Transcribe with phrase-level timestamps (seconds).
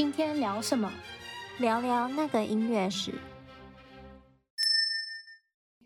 [0.00, 0.90] 今天聊什么？
[1.58, 3.12] 聊聊那个音乐史。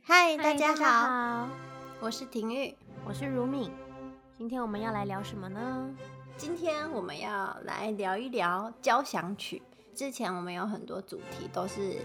[0.04, 1.48] 嗨，大家好，
[1.98, 3.72] 我是婷玉，我是如敏。
[4.38, 5.90] 今天我们要来聊什么呢？
[6.36, 9.60] 今天我们要来聊一聊交响曲。
[9.96, 11.96] 之前我们有很多主题都是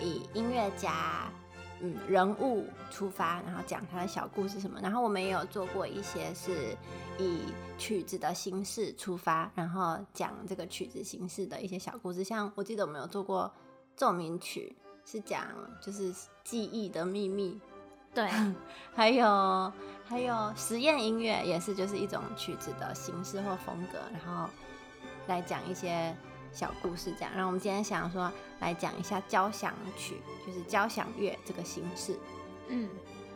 [0.00, 1.28] 以音乐家。
[1.80, 6.76] 嗯，人物出发，然后讲他的小故事什么，然后我们也有做过一些是
[7.18, 7.40] 以
[7.78, 13.52] 曲子的形式出发，然后讲这个曲子形式的一些小故事，像我记得我们有做过
[13.94, 15.46] 奏鸣曲，是讲
[15.80, 17.60] 就是记忆的秘密，
[18.12, 18.28] 对，
[18.92, 19.72] 还有
[20.04, 24.50] 还有实验音乐也是就是一种曲子的形式或风格，然后
[25.28, 26.16] 来讲一些。
[26.52, 32.18] 小故事这样，然后我们今天想说来讲一下交响曲，就是交响乐这个形式。
[32.68, 32.88] 嗯，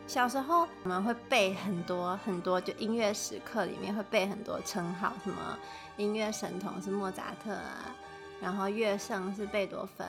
[0.07, 5.57] 小时候我们会背很多很多，就音乐史课里面会背很多称号，什么
[5.97, 7.95] 音乐神童是莫扎特啊，
[8.41, 10.07] 然后乐圣是贝多芬，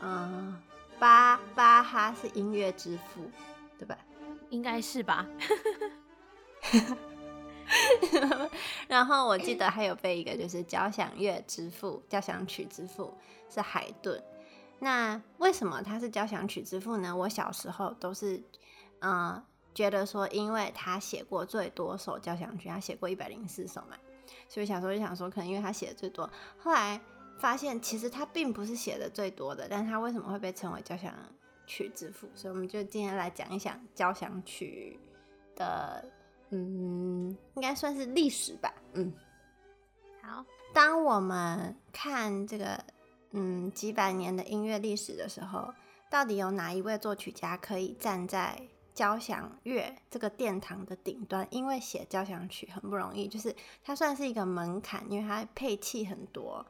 [0.00, 0.60] 嗯，
[0.98, 3.30] 巴巴哈是音乐之父，
[3.78, 3.96] 对吧？
[4.50, 5.26] 应该是吧。
[8.88, 13.12] 然后我记得还有背一个，就是交响乐之父、交响曲之父
[13.50, 14.22] 是海顿。
[14.78, 17.14] 那为什么他是交响曲之父呢？
[17.16, 18.40] 我小时候都是
[19.00, 19.42] 嗯
[19.74, 23.96] 觉得说，因为他写过最多首交响曲，他写过一百零四首嘛，
[24.48, 26.30] 所以小时候就想说，可能因为他写的最多。
[26.58, 27.00] 后来
[27.38, 31.12] 发现其实他并不是写的最多的，但他为什么会被称为交响
[31.66, 32.28] 曲之父？
[32.34, 35.00] 所以我们就今天来讲一讲交响曲
[35.56, 36.04] 的。
[36.50, 38.72] 嗯，应该算是历史吧。
[38.92, 39.12] 嗯，
[40.22, 40.44] 好。
[40.72, 42.84] 当我们看这个
[43.30, 45.72] 嗯几百年的音乐历史的时候，
[46.10, 48.60] 到底有哪一位作曲家可以站在
[48.92, 51.46] 交响乐这个殿堂的顶端？
[51.50, 56.64] 因为写交响曲很不容易，就是它算是一个门槛，因为它配器很多，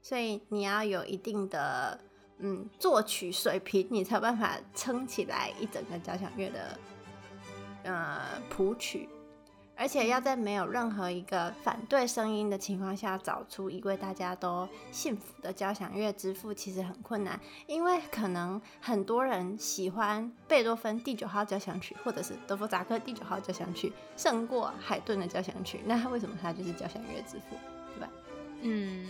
[0.00, 2.00] 所以你要有一定的
[2.38, 6.78] 嗯作曲水平，你才有办法撑起来一整个交响乐的
[7.84, 9.06] 呃谱曲。
[9.80, 17.40] 而且要在没有任何一个反对声音的情况下，找出一位大家都信服的交响乐之父，其实很困难。
[17.66, 25.80] 因为可能很多人喜欢贝多芬第九号交响曲，或者是德弗扎克第九号交响曲，胜过海顿的交响曲。
[25.86, 27.56] 那他为什么他就是交响乐之父，
[27.94, 28.08] 对吧？
[28.60, 29.08] 嗯，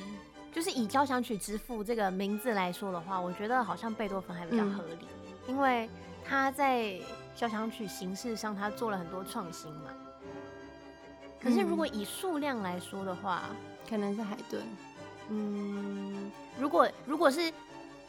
[0.52, 5.90] 就是以交响曲之父这个名字来说的话，我觉得好像贝多芬还比较合理，嗯、因为
[6.24, 6.96] 他在
[7.34, 9.90] 交响曲形式上他做了很多创新嘛。
[11.42, 13.56] 可是，如果以数量来说的话，嗯、
[13.88, 14.62] 可能是海顿。
[15.30, 17.52] 嗯，如果如果是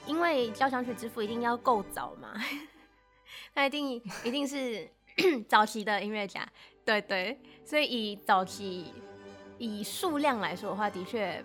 [0.05, 2.33] 因为交响曲之父一定要够早嘛，
[3.53, 4.89] 那一定一定是
[5.47, 6.47] 早期的音乐家，
[6.83, 7.39] 对对。
[7.63, 8.91] 所以以早期
[9.57, 11.41] 以数量来说的话，的确，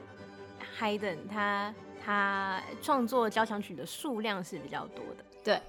[0.58, 1.72] 海顿他
[2.04, 5.60] 他创作交响曲的数量是比较多的，对。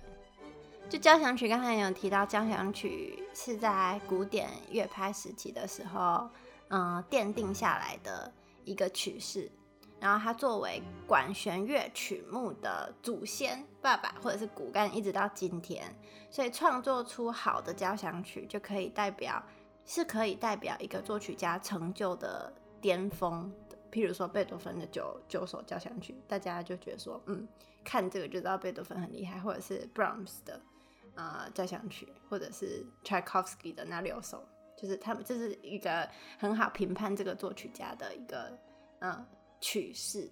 [0.90, 6.30] 就交响曲，刚才有提到，交响曲是在古典乐派时期的时候，
[6.70, 8.32] 嗯，奠定下来的
[8.64, 9.52] 一个曲式。
[10.00, 15.84] 然后它作为管弦乐曲目的祖先爸爸或者是骨干，一直到今天，
[16.30, 19.44] 所以创作出好的交响曲，就可以代表
[19.86, 23.52] 是可以代表一个作曲家成就的巅峰。
[23.92, 27.46] 譬如说贝多芬的九九首交响曲，大家就觉得说，嗯，
[27.84, 30.62] 看这个就知道贝多芬很厉害，或者是 Brahms 的。
[31.18, 34.48] 呃，交响曲或者是 Tchaikovsky 的那六首，
[34.78, 36.08] 就是他们这是一个
[36.38, 38.56] 很好评判这个作曲家的一个
[39.00, 39.26] 呃
[39.60, 40.32] 曲式。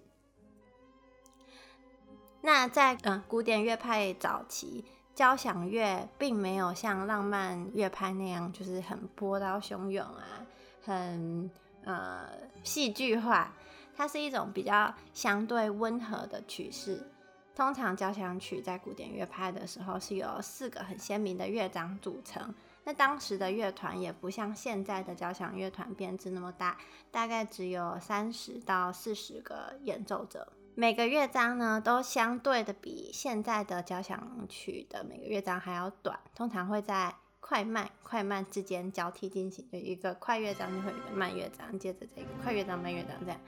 [2.40, 10.46] 那在嗯、呃、古典乐派早期，交响乐并没有像浪漫乐派那样，就是很波涛汹涌啊，
[10.84, 11.50] 很
[11.82, 12.28] 呃
[12.62, 13.52] 戏剧化，
[13.96, 17.02] 它是一种比较相对温和的曲式。
[17.56, 22.54] 通常交响曲在古典乐派的时候是由四个很鲜明的乐章组成。
[22.84, 26.76] 那当时的乐团也不像现在的交响乐团编制那么大，
[27.10, 30.52] 大概只有三十到四十个演奏者。
[30.74, 37.14] 每个乐章呢都相对的比现在的交响曲的每个乐章还要短，通常会在
[37.48, 43.40] 快慢快慢之间交替进行，就一个快乐章就会有一个慢乐章，接着这个快乐章慢乐章这样。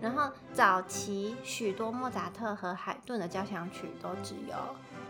[0.00, 4.56] 然后早期许多莫扎特和海顿的交响曲都只有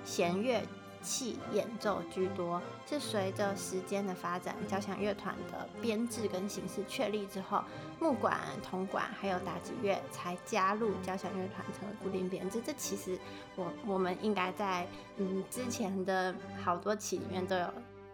[0.05, 0.61] 弦乐
[1.01, 7.63] 器演奏居多，是随着时间的发展，交响乐团的编制跟形式确立之后，
[8.01, 12.61] 木管、铜管还有打击乐才加入交响乐团成了固定编制。
[12.61, 13.17] 这其实
[13.55, 14.85] 我我们应该在
[15.17, 16.35] 嗯之前的
[16.65, 17.73] 好多期里面都有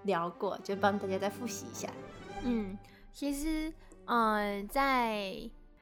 [0.09, 1.89] 聊过，就帮大家再复习一下。
[2.43, 2.77] 嗯，
[3.13, 3.73] 其实
[4.07, 5.33] 呃在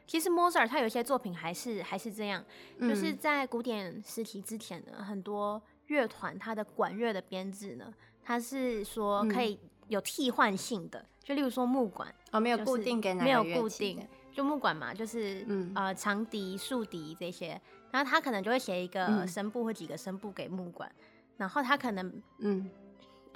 [0.06, 2.44] 其实莫扎特他有些作品还是还是这样，
[2.78, 7.93] 嗯、就是在古典时期之前呢，很多乐团它的管乐的编制呢，
[8.23, 9.58] 它是说可以
[9.88, 21.05] 有替换性的，嗯、就例如说木管哦，没有固定给哪个，没有固定，就木管嘛，就是、嗯、呃长笛、竖笛这些，然后他可能就会写一个声部或几个声部给木管，嗯、
[21.38, 22.70] 然后他可能嗯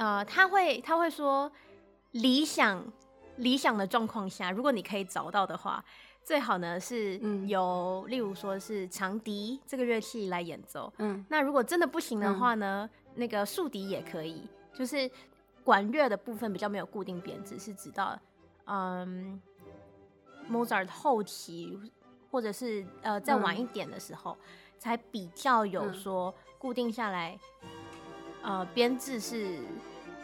[0.01, 1.53] 呃他会他会说
[2.13, 2.83] 理想
[3.37, 5.85] 理想的状况下，如果你可以找到的话。
[6.23, 7.19] 最好呢是
[7.49, 10.93] 由，嗯、例如说是长笛这个乐器来演奏。
[10.99, 14.47] 嗯，那如果真的不行的话呢，嗯、那个竖笛也可以。
[14.73, 15.11] 就是
[15.65, 18.17] 管乐的部分比较没有固定编制，是直到
[18.67, 19.41] 嗯
[20.49, 21.77] Mozart 后期
[22.31, 24.47] 或者是呃再晚一点的时候，嗯、
[24.79, 27.37] 才比较有说固定下来。
[28.43, 29.59] 嗯、呃，编制是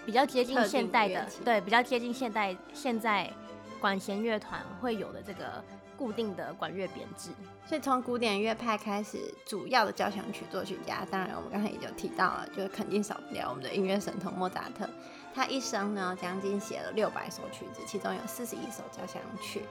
[0.06, 3.31] 比较接近现代的，对，比较接近现代现在
[3.79, 5.62] 管弦乐团会有的这个。
[5.99, 7.31] 固定的管乐编制，
[7.67, 9.17] 所以从古典乐派开始，
[9.47, 14.87] 主要的交响曲作曲家，当然我们刚才已经提到了，就是肯定少不了我们的音乐神童莫扎特。
[15.35, 19.62] 他一生呢，将近写了六百首曲子，其中有四十一首交响曲。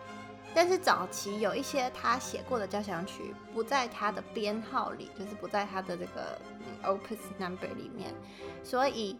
[0.51, 8.11] 但是早期有一些他写过的交响曲不在他的编号里，就是不在他的这个、嗯、opus number 里面，
[8.63, 9.19] 所以。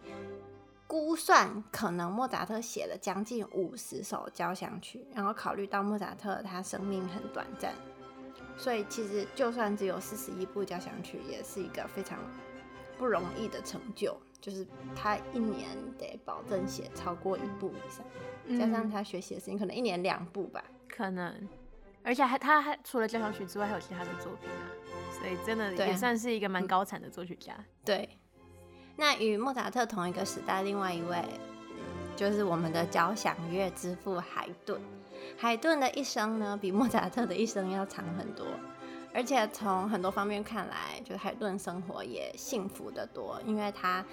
[0.86, 7.74] 估算可能莫扎特写了将近五十首交响曲，然后考虑到莫扎特他生命很短暂，
[8.56, 12.18] 所以其实就算只有四十一部交响曲，也是一个非常
[12.96, 14.16] 不容易的成就。
[14.38, 18.06] 就是他一年得保证写超过一部以上，
[18.44, 21.48] 嗯、加上他学习的时间，可能一年两部吧，可能。
[22.04, 24.70] 而且还他还除了交响曲之外，还有其他的作品啊，
[25.10, 27.52] 所以真的也算是一个蛮高产的作曲家。
[27.84, 28.08] 对。
[28.96, 31.22] 那与莫扎特同一个时代，另外一位
[32.16, 34.80] 就是我们的交响乐之父海顿。
[35.38, 38.46] 海顿的一生呢，比莫扎特的一生要长很多，
[39.12, 44.04] 而且从很多方面看来，就海顿生活也幸福得多，因为他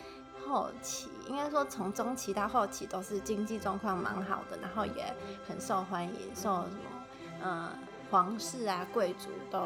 [0.46, 5.16] 后期应该说从中期到后期都是经济状况蛮好的，然后也
[5.48, 7.06] 很受欢迎，受什么
[7.42, 7.70] 呃
[8.12, 9.60] 皇室啊贵族都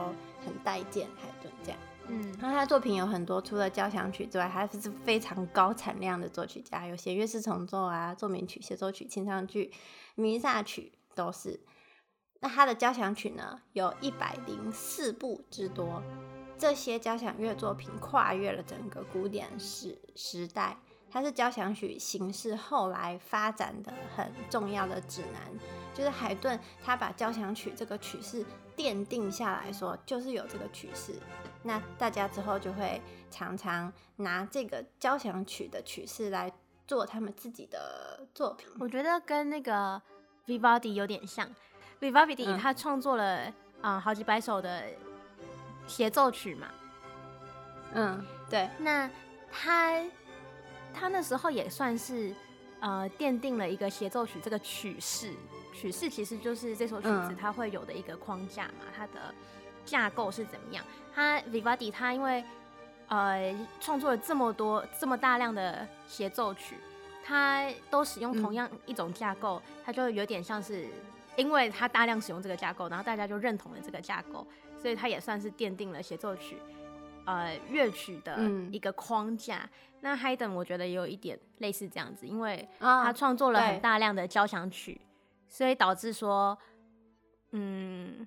[0.45, 1.79] 很待见海顿这样。
[2.09, 9.73] 嗯，那他的作品有很多，除了交响曲之外，还是非常高产量的作曲家，有写乐师重奏啊、奏鸣曲、协奏曲、清唱剧、
[10.15, 11.59] 弥撒曲都是。
[12.39, 16.01] 那他的交响曲呢，有一百零四部之多。
[16.57, 20.77] 这些交响乐作品跨越了整个古典时时代。
[21.09, 25.41] 它是交响曲形式后来发展的很重要的指南，
[25.93, 28.45] 就是海顿他把交响曲这个曲式
[28.75, 31.13] 奠定下来说，就是有这个曲式，
[31.63, 36.51] 那大家之后就会常常拿这个交响曲的曲式来
[36.85, 38.67] 做他们自己的作品。
[38.79, 40.01] 我觉得跟那个
[40.45, 41.49] Vivaldi 有点像
[41.99, 43.45] ，Vivaldi 他创作了
[43.81, 44.83] 啊、呃、好几百首的
[45.87, 46.67] 协奏曲嘛，
[47.93, 49.09] 嗯，对，那
[49.51, 50.03] 他。
[50.93, 52.33] 他那时候也算是，
[52.79, 55.31] 呃，奠定了一个协奏曲这个曲式。
[55.71, 59.35] 曲式其实就是这首曲子它会有的一个框架嘛，它的
[59.87, 60.85] 架构是怎么样？
[61.15, 62.43] 他 Vivaldi 他因为
[63.07, 66.75] 呃创作了这么多这么大量的协奏曲，
[67.23, 70.87] 他都使用同样一种架构，他就有点像是，
[71.35, 74.45] 因为他大量使用这个架构，然后大家就认同了这个架构，
[74.79, 76.57] 所以他也算是奠定了协奏曲。
[77.25, 78.37] 呃，乐曲的
[78.71, 79.57] 一个框架。
[79.57, 85.03] 嗯、那 Haydn 我觉得也有一点类似这样子，因为他创作了很大量的交响曲，哦、
[85.49, 86.57] 所以导致说，
[87.51, 88.25] 嗯，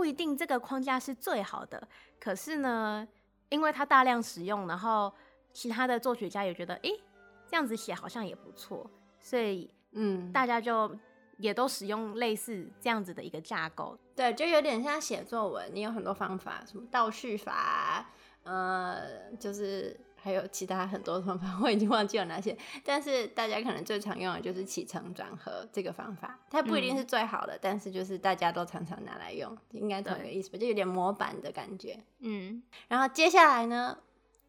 [0.00, 1.86] 不一定这个框架是最好的。
[2.18, 3.06] 可是呢，
[3.50, 5.12] 因为它大量使用，然后
[5.52, 7.00] 其他的作曲家也觉得，诶、欸，
[7.46, 10.90] 这样子写好像也不错，所以，嗯，大家就。
[11.36, 18.10] 也都使用类似这样子的一个架构，对，就有点像写作文，你有很多方法，什么倒叙法，
[18.42, 33.98] 呃，就是还有其他很多方法， 我已经忘记了哪些，但是大家可能最常用的就是起承转合这个方法，它不一定是最好的，嗯、但是就是大家都常常拿来用，应该同一个意思吧，就有点模板的感觉，嗯，然后接下来呢，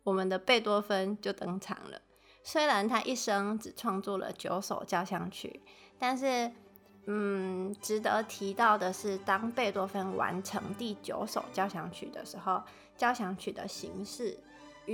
[0.03, 2.01] 我们的贝多芬就登场了，
[2.43, 5.61] 虽然他一生只创作了九首交响曲，
[5.97, 6.51] 但是。
[7.07, 12.61] 嗯，值得提到的是，当贝多芬完成第九首交响曲的时候，
[12.95, 14.37] 交响曲的形式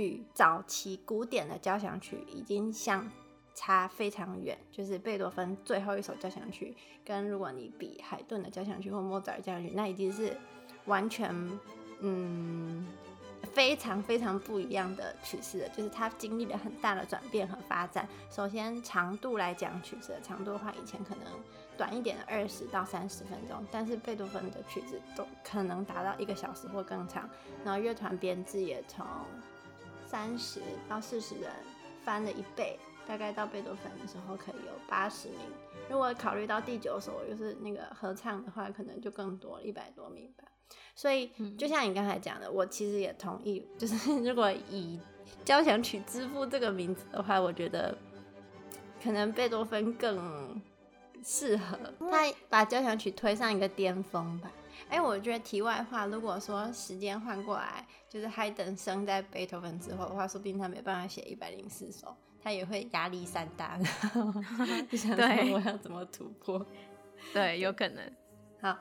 [0.00, 3.10] 与早期古典的交响曲已经相
[3.54, 4.56] 差非常远。
[4.70, 10.36] 就是贝多芬最后一首交响曲，跟如果你比海顿的交响曲或莫扎尔交响曲，那已经是
[10.86, 11.34] 完全
[12.00, 12.86] 嗯。
[13.52, 18.06] 非常非常不一样的曲式了，就是它经历了很大的转变和发展。
[18.30, 21.24] 首先长度来讲，曲子长度的话，以前可能
[21.76, 27.30] 短一点的二十到三十分钟，但是贝多芬的曲子都可能达到一个小时或更长。
[27.64, 29.06] 然后乐团编制也从
[30.08, 31.52] 三十到四十人
[32.02, 35.38] 翻了一倍，大概到贝多芬的时候可以有八十名。
[35.90, 40.44] 如果考虑到第九首就是那个合唱的话，可能就更多一百多名吧。
[40.94, 44.98] 所以就像你刚才讲的，我其实也同意，就是 如果以
[45.44, 47.96] 交响曲之父这个名字的话，我觉得
[49.02, 50.60] 可能贝多芬更
[51.22, 51.78] 适合，
[52.10, 54.50] 他把交响曲推上一个巅峰吧。
[54.88, 62.16] 哎、欸，我觉得题外话，如果说时间换过来，就是海登生在贝多芬之后的话，说不定他没办法写一百零四首。
[62.40, 63.76] 他也会压力山大，
[64.88, 66.64] 就想说我要怎么突破？
[67.34, 68.12] 对，有可能。
[68.62, 68.78] 好，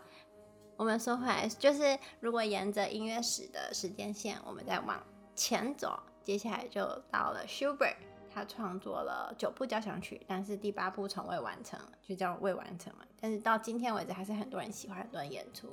[0.77, 5.03] 我们说回来，就是如果沿着音乐史的时间线，我们再往
[5.35, 7.95] 前走，接下来就到了 Schubert，
[8.37, 13.03] 他创作了九部交响曲，但是第八部从未完成，就叫未完成嘛。
[13.19, 15.67] 但是到今天为止，还是很多人喜欢，很多人演出。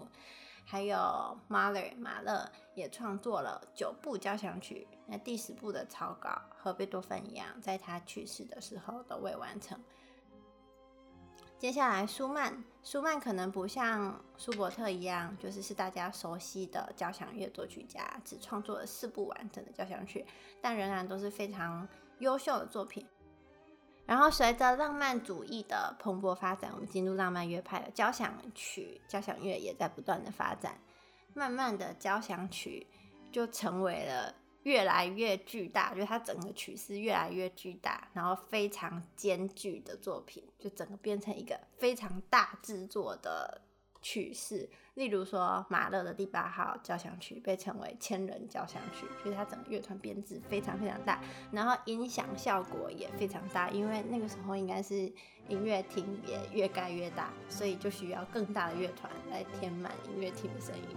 [0.65, 0.97] 还有
[1.51, 9.79] Mahler 马勒也创作了九部交响曲，那第十部的草稿和贝多芬一样，在他去世的时候都未完成。
[11.59, 20.25] 接下来舒曼，舒曼可能不像舒伯特一样，就是是大家熟悉的交响乐作曲家，只创作了四部完整的交响曲，
[20.63, 21.87] 但仍然都是非常
[22.19, 23.07] 优秀的作品。
[24.07, 30.79] 然后随着浪漫主义的蓬勃发展，我们进入浪漫乐派的交响曲、交响乐也在不断的发展。
[31.33, 32.87] 慢慢的，交响曲
[33.33, 43.61] 就成为了越来越巨大，就它整个曲式越来越巨大，然后非常艰巨的作品，就整个变成一个非常大制作的
[44.05, 44.69] 曲式。
[44.95, 51.21] 例如说，马勒的第八号交响曲被称为千人交响曲，就是它整个乐团编制非常非常大，
[51.51, 55.13] 然后音响效果也非常大，因为那个时候应该是
[55.49, 60.97] 音乐厅也越盖越大，所以就需要更大的乐团来填满音乐厅的声音。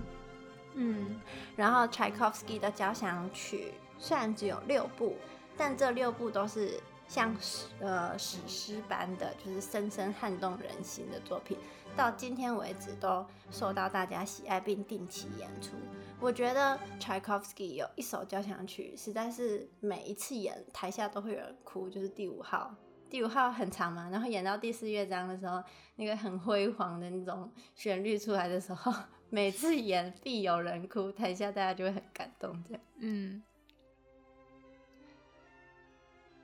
[0.75, 1.19] 嗯，
[1.55, 5.15] 然后柴可夫斯基的交响曲虽然只有六部，
[5.57, 11.57] 但这六部都是像史呃史诗般的，就是深深撼动人心的作品。
[11.97, 15.71] 到今天为止都受到大家喜爱并定期演出。
[16.19, 22.75] 我觉得 Tchaikovsky 有一首交响曲，实在是每一次演台下都会有人哭，就是第五号。
[23.09, 25.63] 第五号很长嘛，然后演到第四乐章的时候，
[25.95, 28.93] 那个很辉煌的那种旋律出来的时候，
[29.31, 32.63] 每次演必有人哭，台下大家就会很感动。
[32.63, 33.41] 这样，嗯。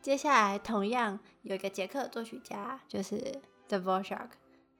[0.01, 4.29] 接下来同样有一个捷克作曲家，就是 Dvorak。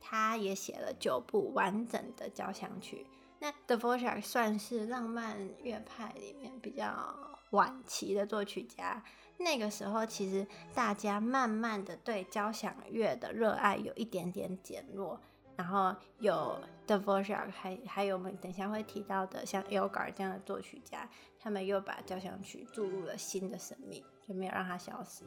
[0.05, 3.07] 他也写了九部完整的交响曲。
[3.39, 7.15] 那 Dvorak 算是浪漫乐派里面比较
[7.51, 9.01] 晚期的作曲家。
[9.37, 15.19] 那个时候，其实大家慢慢的对交响乐的热爱有一点点减弱。
[15.55, 25.23] 然后有 Dvorak，还还有我们等下会提到的像 Elgar 这样的作曲家，他们又把交响曲注入了新的生命，就没有让它消失。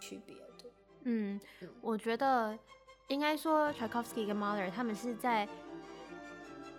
[0.00, 0.70] 区别的，
[1.02, 1.40] 嗯，
[1.80, 2.58] 我觉得。
[3.08, 5.48] 应该说，Tchaikovsky 跟 Mahler 他们是在，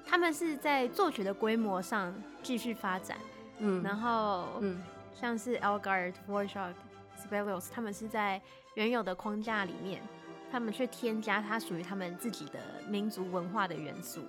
[0.06, 3.18] 他们是在作曲的规模上继续发展，
[3.58, 4.82] 嗯，然后，嗯，
[5.20, 6.74] 像是 Elgar、Dvorak、
[7.18, 8.40] Sibelius，他们是在
[8.76, 10.04] 原有的框架里面，
[10.52, 14.22] 他们去添加它属于他们自己的民族文化的元素。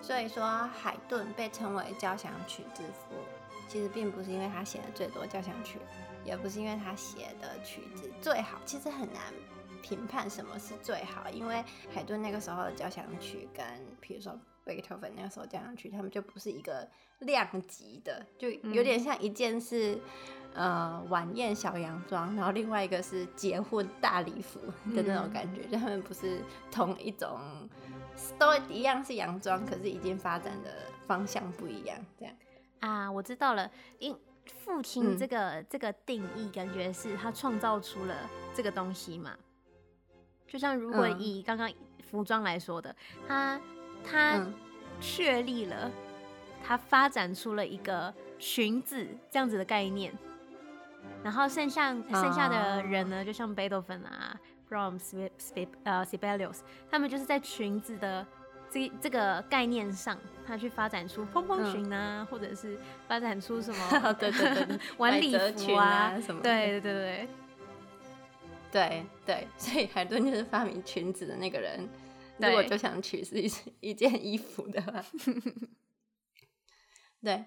[0.00, 0.44] 所以说，
[0.80, 3.16] 海顿被称为交响曲之父，
[3.66, 5.78] 其实并不是因为他写的最多交响曲，
[6.24, 9.20] 也不是因为他写的曲子最好，其实很难。
[9.84, 11.62] 评判什么是最好，因为
[11.92, 13.62] 海顿那个时候的交响曲跟，
[14.00, 16.88] 比如说贝多芬那个时候交响曲，他们就不是一个
[17.18, 19.94] 量级的，就有点像一件是、
[20.54, 24.58] 嗯、呃晚宴小洋装，然后另外一个是结婚大礼服
[24.94, 27.38] 的那种感觉，嗯、就他们不是同一种，
[28.38, 30.70] 都一样是洋装，可是已经发展的
[31.06, 32.34] 方向不一样，这样。
[32.80, 38.14] 啊，我知道了，因父亲这个、嗯、这个定义，感觉是他创造出了
[38.54, 39.36] 这个东西嘛。
[40.54, 41.68] 就像如果以刚刚
[42.08, 42.94] 服装来说的，
[43.26, 43.60] 嗯、他
[44.08, 44.46] 他
[45.00, 45.90] 确立了，
[46.64, 50.16] 他发展出了一个裙子这样子的概念，
[51.24, 54.38] 然后剩下剩下的人呢，就像贝多芬啊、
[54.70, 55.28] Brahms、
[55.82, 58.24] 呃、Sibelius，他们就是在裙子的
[58.70, 67.28] 这这个概念上，他去发展出蓬蓬裙啊，嗯、或者是发展出什么 对对对晚礼服啊什么，对对对对。
[68.74, 71.88] 对对， 所以海顿就是发明裙子的那个人。
[72.38, 73.48] 如果就想取是一
[73.90, 75.04] 一件衣服的话，
[77.22, 77.44] 对。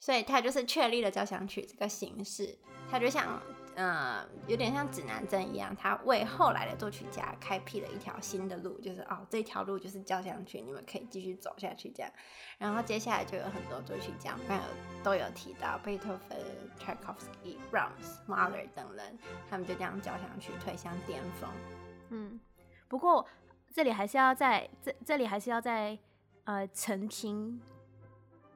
[0.00, 2.56] 所以他就是确立了交响曲这个形式，
[2.90, 3.42] 他就像。
[3.80, 12.10] 嗯，有点像指南针一样，他为后来的作曲家开辟了一条新的路，就是哦，这条路就是交响曲，你们可以继续走下去这样。
[12.58, 14.62] 然后接下来就有很多作曲家，还有
[15.04, 16.36] 都有提到贝多芬、
[16.76, 19.16] 柴可夫斯基、Brahms、马勒等人，
[19.48, 21.48] 他们就将交响曲推向巅峰。
[22.08, 22.40] 嗯，
[22.88, 23.24] 不过
[23.72, 25.96] 这里还是要在这这里还是要在
[26.42, 27.60] 呃澄清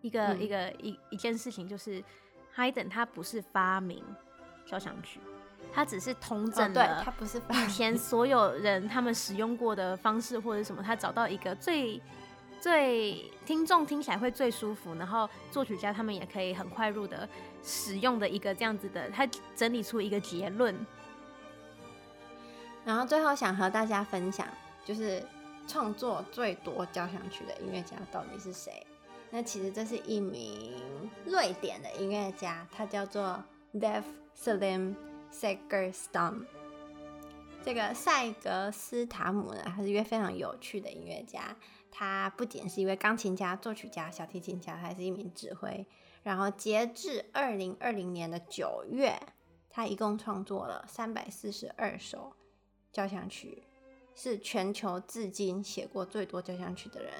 [0.00, 2.02] 一个、嗯、一个一一件事情，就是
[2.56, 4.04] Haydn 他不是发明。
[4.66, 5.20] 交响曲，
[5.72, 12.00] 它只是通整了，它不是以前所有人他们使用过的方式或者什么，他找到一个最
[12.60, 17.28] 最听众听起来会最舒服，然后作曲家他们也可以很快入的
[17.62, 20.74] 使用的一个这样子的，他整理出一个结论。
[22.84, 24.46] 然后最后想和大家分享，
[24.84, 25.24] 就是
[25.66, 28.86] 创作最多交响曲的音乐家到底是谁？
[29.30, 30.74] 那其实这是一名
[31.24, 33.42] 瑞典的音乐家，他叫做
[33.74, 34.04] Lev
[34.36, 34.94] Selim
[35.32, 36.44] Segerstam，
[37.64, 41.56] 这个塞格斯塔姆呢，他是一位非常有趣的音乐家。
[41.90, 45.86] 他不仅是一位钢琴家、作曲家、小提琴家，还是一名指挥。
[46.22, 49.18] 然后截至二零二零年的九月，
[49.70, 52.34] 他一共创作了三百四十二首
[52.92, 53.62] 交响曲，
[54.14, 57.12] 是全球至今写过最多交响曲的人。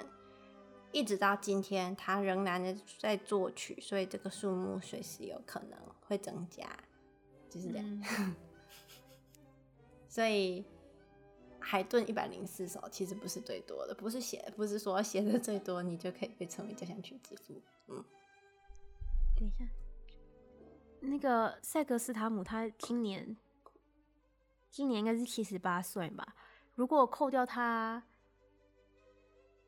[0.93, 6.69] 一直到今天，他仍然在作曲，所以这个数目随时有可能会增加。
[7.49, 8.35] 就是这样，嗯、
[10.09, 10.65] 所以
[11.61, 17.61] 海顿一百零四首其实不是最多的，不是写，不是说写的最多，你就可以被称为交响曲之父。
[17.89, 18.05] 嗯，
[19.37, 19.69] 等一下，
[21.01, 23.37] 那个塞格斯塔姆他今年
[24.71, 26.35] 今年应该是七十八岁吧？
[26.75, 28.03] 如果扣掉他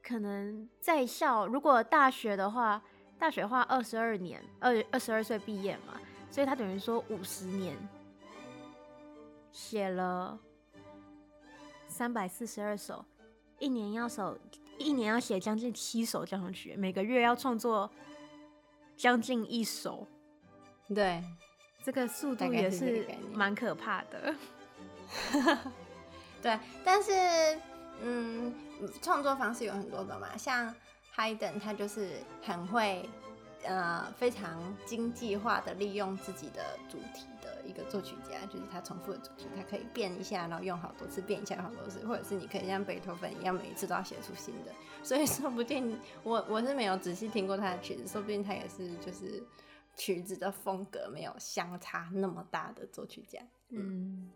[0.06, 2.82] 可能在校，如果大学的话，
[3.18, 5.99] 大学的话二十二年，二二十二岁毕业嘛。
[6.30, 7.76] 所以他等于说五十年
[9.50, 10.38] 写了
[11.86, 13.02] 三百四十二首，
[13.58, 14.36] 一年要首
[14.76, 17.90] 一年要写将近七首交响曲，每个月要创作
[18.97, 20.06] 将近一首。
[20.95, 21.25] 对，
[21.82, 24.34] 这个速度也是蛮可怕的。
[26.43, 27.12] 对，但是
[28.02, 28.54] 嗯，
[29.02, 30.75] 创作方式有很多种嘛，像
[31.17, 33.09] Hayden 他就是很会。
[33.67, 44.73] 呃，非常经济化的利用自己的主题的一个作曲家，就是他重复的主题，他可以变一下，然后用好多次，变一下好多次，或者是你可以像贝多芬一样，每一次都要写出新的。
[45.02, 49.43] 所以说不定我我是没有仔细听过他的曲子，说不定他也是就是
[49.97, 53.41] 曲子的风格没有相差那么大的作曲家。
[53.71, 54.30] 嗯，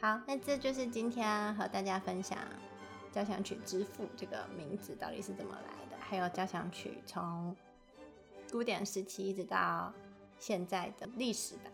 [0.00, 2.38] 好，那这就是今天和大家分享
[3.10, 7.56] 交响曲之父这个名字到底是怎么来的，还有交响曲从。
[8.48, 9.92] 古典时期一直到
[10.38, 11.70] 现在的历史的，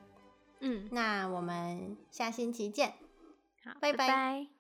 [0.61, 2.95] 嗯，那我们下星期见，
[3.63, 4.09] 好，拜拜。
[4.09, 4.53] 拜拜。